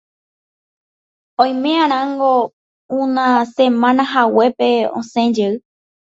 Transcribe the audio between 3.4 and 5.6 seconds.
semanahaguépe osẽjey.